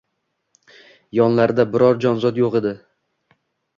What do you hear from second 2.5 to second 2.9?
edi.